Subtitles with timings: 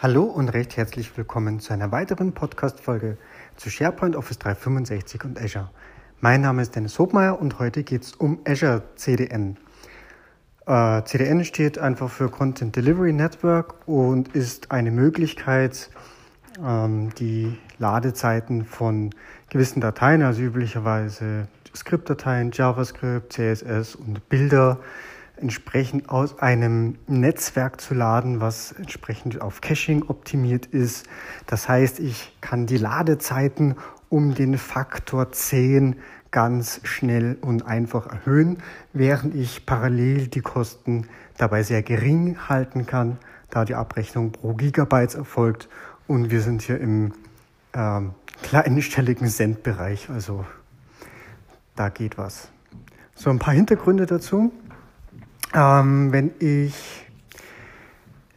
[0.00, 3.18] Hallo und recht herzlich willkommen zu einer weiteren Podcast-Folge
[3.56, 5.70] zu SharePoint, Office 365 und Azure.
[6.20, 9.56] Mein Name ist Dennis Hobmeier und heute geht es um Azure CDN.
[10.68, 15.90] Äh, CDN steht einfach für Content Delivery Network und ist eine Möglichkeit,
[16.64, 19.10] ähm, die Ladezeiten von
[19.50, 24.78] gewissen Dateien, also üblicherweise Skriptdateien, JavaScript, CSS und Bilder,
[25.40, 31.06] entsprechend aus einem Netzwerk zu laden, was entsprechend auf Caching optimiert ist.
[31.46, 33.76] Das heißt, ich kann die Ladezeiten
[34.08, 35.96] um den Faktor 10
[36.30, 38.58] ganz schnell und einfach erhöhen,
[38.92, 41.06] während ich parallel die Kosten
[41.36, 43.18] dabei sehr gering halten kann,
[43.50, 45.68] da die Abrechnung pro Gigabyte erfolgt
[46.06, 47.12] und wir sind hier im
[47.74, 48.12] ähm,
[48.42, 50.44] kleinstelligen Cent-Bereich, also
[51.76, 52.50] da geht was.
[53.14, 54.52] So ein paar Hintergründe dazu.
[55.54, 56.74] Ähm, wenn ich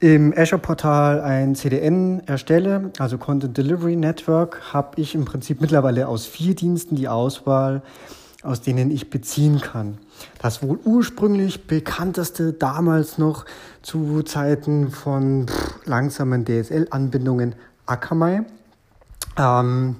[0.00, 6.26] im Azure-Portal ein CDN erstelle, also Content Delivery Network, habe ich im Prinzip mittlerweile aus
[6.26, 7.82] vier Diensten die Auswahl,
[8.42, 9.98] aus denen ich beziehen kann.
[10.40, 13.46] Das wohl ursprünglich bekannteste damals noch
[13.80, 17.54] zu Zeiten von pff, langsamen DSL-Anbindungen
[17.86, 18.42] Akamai.
[19.38, 19.96] Ähm,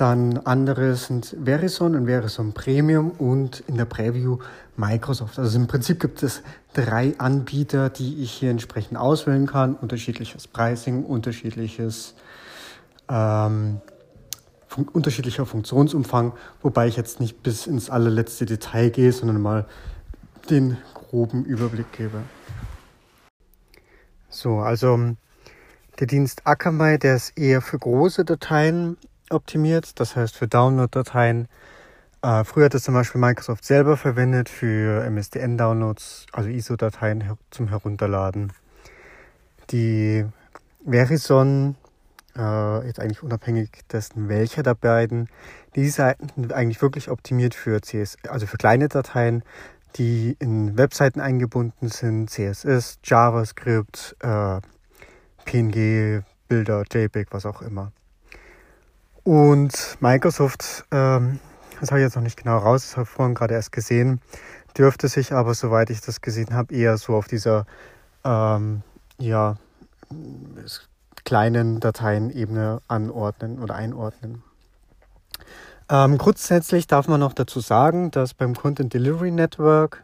[0.00, 4.38] dann andere sind Verizon und Verizon Premium und in der Preview
[4.76, 5.38] Microsoft.
[5.38, 9.74] Also im Prinzip gibt es drei Anbieter, die ich hier entsprechend auswählen kann.
[9.74, 12.14] Unterschiedliches Pricing, unterschiedliches,
[13.10, 13.82] ähm,
[14.68, 19.66] fun unterschiedlicher Funktionsumfang, wobei ich jetzt nicht bis ins allerletzte Detail gehe, sondern mal
[20.48, 22.22] den groben Überblick gebe.
[24.30, 24.98] So, also
[25.98, 28.96] der Dienst Akamai, der ist eher für große Dateien
[29.30, 31.48] optimiert, das heißt für Download-Dateien.
[32.22, 37.68] Äh, früher hat es zum Beispiel Microsoft selber verwendet für MSDN-Downloads, also ISO-Dateien her zum
[37.68, 38.52] Herunterladen.
[39.70, 40.26] Die
[40.84, 41.76] Verizon,
[42.36, 45.28] äh, jetzt eigentlich unabhängig dessen, welcher der beiden,
[45.76, 49.42] die Seiten sind eigentlich wirklich optimiert für CS, also für kleine Dateien,
[49.96, 54.60] die in Webseiten eingebunden sind, CSS, JavaScript, äh,
[55.44, 57.92] PNG, Bilder, JPEG, was auch immer.
[59.30, 61.38] Und Microsoft, ähm,
[61.78, 64.20] das habe ich jetzt noch nicht genau raus, das habe ich vorhin gerade erst gesehen,
[64.76, 67.64] dürfte sich aber, soweit ich das gesehen habe, eher so auf dieser
[68.24, 68.82] ähm,
[69.18, 69.54] ja,
[71.24, 74.42] kleinen Dateienebene anordnen oder einordnen.
[75.88, 80.02] Ähm, grundsätzlich darf man noch dazu sagen, dass beim Content Delivery Network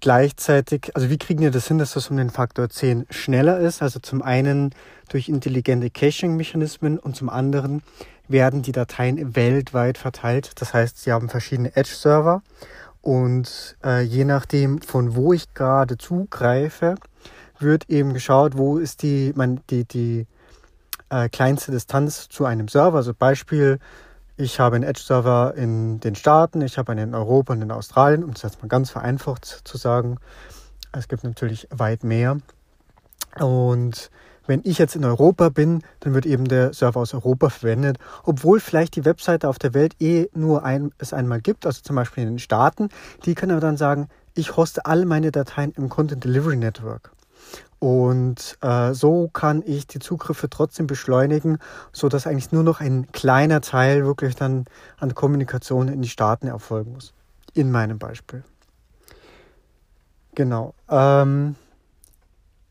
[0.00, 3.82] gleichzeitig, also wie kriegen wir das hin, dass das um den Faktor 10 schneller ist?
[3.82, 4.70] Also zum einen
[5.08, 7.82] durch intelligente Caching-Mechanismen und zum anderen
[8.28, 10.52] werden die Dateien weltweit verteilt.
[10.56, 12.42] Das heißt, sie haben verschiedene Edge-Server
[13.02, 16.96] und äh, je nachdem, von wo ich gerade zugreife,
[17.58, 20.26] wird eben geschaut, wo ist die, man, die, die
[21.10, 22.96] äh, kleinste Distanz zu einem Server.
[22.96, 23.78] Also Beispiel,
[24.36, 28.22] ich habe einen Edge-Server in den Staaten, ich habe einen in Europa und in Australien,
[28.22, 30.18] um das jetzt mal ganz vereinfacht zu sagen.
[30.92, 32.38] Es gibt natürlich weit mehr.
[33.38, 34.10] Und
[34.46, 38.60] wenn ich jetzt in Europa bin, dann wird eben der Server aus Europa verwendet, obwohl
[38.60, 42.24] vielleicht die Webseite auf der Welt eh nur ein, es einmal gibt, also zum Beispiel
[42.24, 42.90] in den Staaten.
[43.24, 47.15] Die können aber dann sagen, ich hoste alle meine Dateien im Content Delivery Network.
[47.78, 51.58] Und äh, so kann ich die Zugriffe trotzdem beschleunigen,
[51.92, 54.64] so dass eigentlich nur noch ein kleiner Teil wirklich dann
[54.98, 57.12] an Kommunikation in die Staaten erfolgen muss.
[57.54, 58.44] In meinem Beispiel.
[60.34, 60.74] Genau.
[60.88, 61.56] Ähm,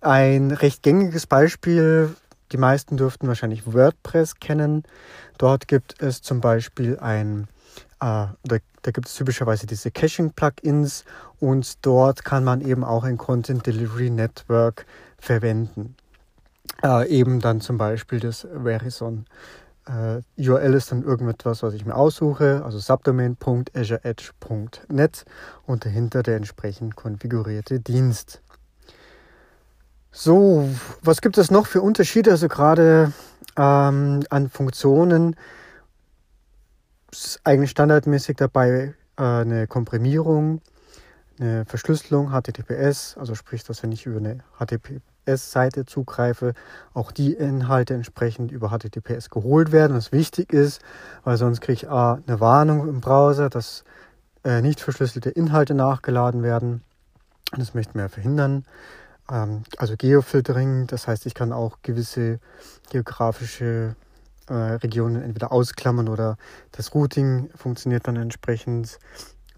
[0.01, 2.15] ein recht gängiges Beispiel,
[2.51, 4.83] die meisten dürften wahrscheinlich WordPress kennen.
[5.37, 7.47] Dort gibt es zum Beispiel ein
[8.05, 8.35] da,
[8.83, 11.05] da, gibt es typischerweise diese Caching-Plugins
[11.39, 14.85] und dort kann man eben auch ein Content Delivery Network
[15.17, 15.95] verwenden.
[16.83, 19.25] Äh, eben dann zum Beispiel das Verizon.
[19.87, 25.25] Äh, URL ist dann irgendetwas, was ich mir aussuche, also subdomain.azureedge.net
[25.65, 28.41] und dahinter der entsprechend konfigurierte Dienst.
[30.11, 30.69] So,
[31.01, 32.31] was gibt es noch für Unterschiede?
[32.31, 33.11] Also gerade
[33.57, 35.35] ähm, an Funktionen
[37.43, 40.61] eigentlich standardmäßig dabei äh, eine Komprimierung,
[41.39, 46.53] eine Verschlüsselung, HTTPS, also sprich, dass wenn ich über eine HTTPS-Seite zugreife,
[46.93, 50.81] auch die Inhalte entsprechend über HTTPS geholt werden, was wichtig ist,
[51.23, 53.83] weil sonst kriege ich A, eine Warnung im Browser, dass
[54.43, 56.83] äh, nicht verschlüsselte Inhalte nachgeladen werden.
[57.57, 58.65] Das möchten wir verhindern.
[59.29, 62.39] Ähm, also Geofiltering, das heißt, ich kann auch gewisse
[62.89, 63.95] geografische
[64.47, 66.37] äh, Regionen entweder ausklammern oder
[66.71, 68.99] das Routing funktioniert dann entsprechend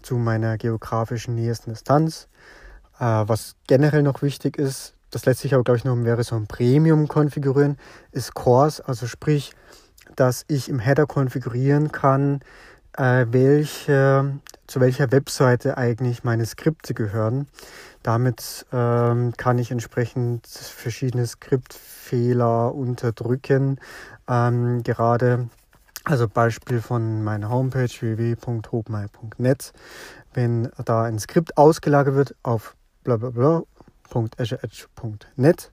[0.02, 2.28] zu meiner geografischen nächsten Distanz.
[2.98, 6.46] Äh, was generell noch wichtig ist, das lässt sich aber, glaube ich, nur im Verizon
[6.46, 7.78] Premium konfigurieren,
[8.12, 9.52] ist Cores, also sprich,
[10.16, 12.40] dass ich im Header konfigurieren kann,
[12.96, 14.38] äh, welche,
[14.68, 17.48] zu welcher Webseite eigentlich meine Skripte gehören.
[18.04, 23.80] Damit ähm, kann ich entsprechend verschiedene Skriptfehler unterdrücken.
[24.28, 25.48] Ähm, gerade,
[26.04, 29.72] also Beispiel von meiner Homepage www.hobmai.net,
[30.34, 35.70] wenn da ein Skript ausgelagert wird auf blablabla.azureedge.net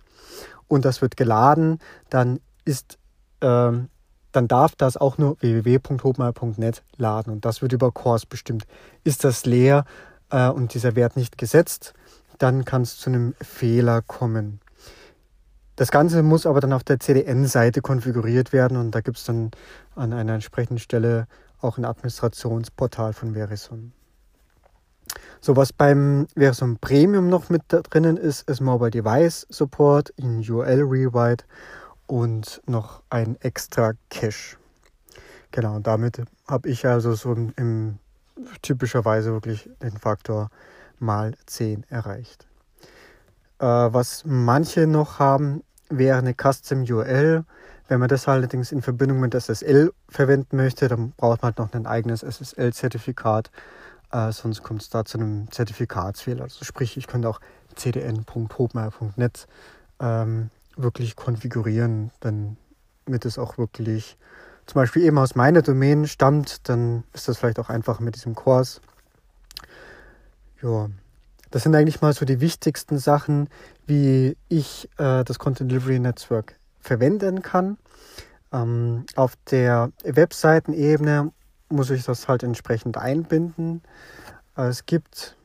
[0.68, 2.98] und das wird geladen, dann ist
[3.42, 3.90] ähm,
[4.36, 8.66] dann darf das auch nur www.hobmeier.net laden und das wird über Cores bestimmt.
[9.04, 9.86] Ist das leer
[10.30, 11.94] äh, und dieser Wert nicht gesetzt,
[12.38, 14.60] dann kann es zu einem Fehler kommen.
[15.78, 19.52] Das Ganze muss aber dann auf der CDN-Seite konfiguriert werden und da gibt es dann
[19.96, 21.28] an einer entsprechenden Stelle
[21.62, 23.92] auch ein Administrationsportal von Verizon.
[25.42, 30.82] So, was beim Verizon Premium noch mit drinnen ist, ist Mobile Device Support in URL
[30.82, 31.46] Rewrite
[32.08, 34.58] und noch ein extra Cache.
[35.52, 38.00] Genau, damit habe ich also so im, im
[38.62, 40.50] typischerweise wirklich den Faktor
[41.00, 42.48] mal 10 erreicht.
[43.60, 47.46] Äh, was manche noch haben, wäre eine Custom URL.
[47.88, 51.74] Wenn man das allerdings in Verbindung mit SSL verwenden möchte, dann braucht man halt noch
[51.74, 53.52] ein eigenes SSL-Zertifikat.
[54.12, 56.44] Äh, sonst kommt es da zu einem Zertifikatsfehler.
[56.44, 57.40] Also sprich, ich könnte auch
[57.76, 59.48] cdn.hobmeier.net
[60.00, 64.18] ähm, wirklich konfigurieren, damit es auch wirklich
[64.66, 68.36] zum Beispiel eben aus meiner Domain stammt, dann ist das vielleicht auch einfach mit diesem
[68.36, 68.82] Kurs.
[70.62, 70.90] Ja,
[71.52, 73.50] das sind eigentlich mal so die wichtigsten Sachen,
[73.86, 77.78] wie ich äh, das Content Delivery Network verwenden kann.
[78.52, 81.32] Ähm, auf der Webseitenebene
[81.70, 83.82] muss ich das halt entsprechend einbinden.
[84.58, 85.36] Äh, es gibt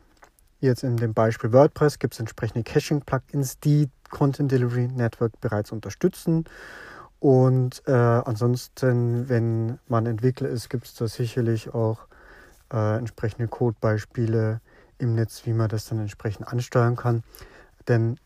[0.61, 6.45] jetzt in dem Beispiel WordPress gibt es entsprechende Caching-Plugins, die Content Delivery Network bereits unterstützen.
[7.19, 12.07] Und äh, ansonsten, wenn man Entwickler ist, gibt es da sicherlich auch
[12.73, 14.61] äh, entsprechende Codebeispiele
[14.99, 17.23] im Netz, wie man das dann entsprechend ansteuern kann.
[17.89, 18.17] Denn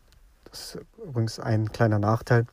[0.49, 2.45] das ist übrigens ein kleiner Nachteil.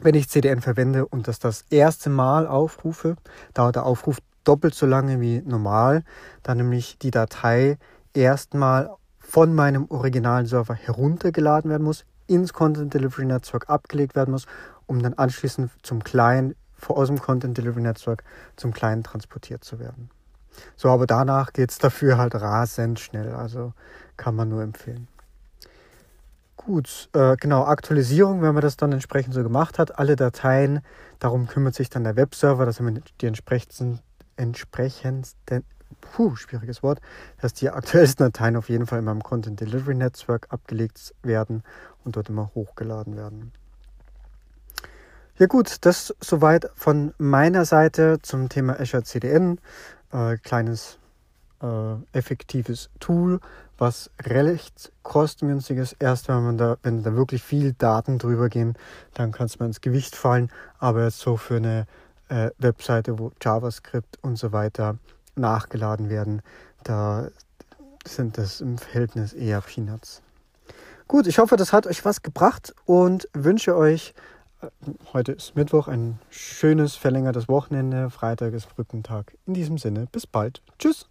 [0.00, 3.16] Wenn ich CDN verwende und das das erste Mal aufrufe,
[3.54, 6.04] dauert der Aufruf doppelt so lange wie normal,
[6.42, 7.78] da nämlich die Datei
[8.14, 14.46] erstmal von meinem originalen Server heruntergeladen werden muss, ins Content Delivery Network abgelegt werden muss,
[14.86, 16.54] um dann anschließend zum Client
[16.86, 18.22] aus dem Content Delivery Network
[18.56, 20.10] zum Client transportiert zu werden.
[20.76, 23.72] So, aber danach geht es dafür halt rasend schnell, also
[24.16, 25.08] kann man nur empfehlen.
[26.56, 30.80] Gut, äh, genau, Aktualisierung, wenn man das dann entsprechend so gemacht hat, alle Dateien,
[31.18, 34.00] darum kümmert sich dann der Webserver, dass er die entsprechenden,
[34.36, 35.64] entsprechendsten,
[36.00, 37.00] puh, schwieriges Wort,
[37.40, 41.62] dass die aktuellsten Dateien auf jeden Fall in meinem Content Delivery Network abgelegt werden
[42.04, 43.52] und dort immer hochgeladen werden.
[45.38, 49.60] Ja gut, das soweit von meiner Seite zum Thema Azure CDN.
[50.10, 50.98] Äh, kleines
[51.62, 53.40] äh, effektives Tool,
[53.76, 55.96] was recht kostengünstig ist.
[56.00, 58.74] Erst wenn man da, wenn da wirklich viel Daten drüber gehen,
[59.14, 60.50] dann kann es mal ins Gewicht fallen.
[60.78, 61.86] Aber jetzt so für eine
[62.28, 64.98] äh, Webseite, wo JavaScript und so weiter
[65.38, 66.42] nachgeladen werden,
[66.84, 67.28] da
[68.06, 70.22] sind das im Verhältnis eher Peanuts.
[71.06, 74.14] Gut, ich hoffe, das hat euch was gebracht und wünsche euch,
[74.60, 74.66] äh,
[75.12, 78.10] heute ist Mittwoch, ein schönes verlängertes Wochenende.
[78.10, 79.34] Freitag ist Brückentag.
[79.46, 80.60] In diesem Sinne, bis bald.
[80.78, 81.08] Tschüss.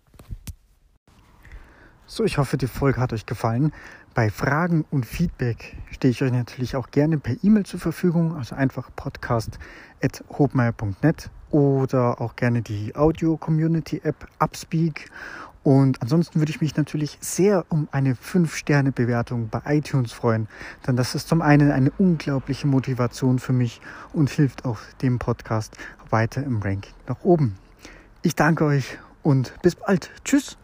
[2.05, 3.73] So, ich hoffe, die Folge hat euch gefallen.
[4.13, 8.55] Bei Fragen und Feedback stehe ich euch natürlich auch gerne per E-Mail zur Verfügung, also
[8.55, 15.09] einfach podcast.hobmeier.net oder auch gerne die Audio-Community-App Upspeak.
[15.63, 20.47] Und ansonsten würde ich mich natürlich sehr um eine 5-Sterne-Bewertung bei iTunes freuen,
[20.87, 23.81] denn das ist zum einen eine unglaubliche Motivation für mich
[24.13, 25.75] und hilft auch dem Podcast
[26.09, 27.57] weiter im Ranking nach oben.
[28.21, 30.09] Ich danke euch und bis bald.
[30.23, 30.57] Tschüss.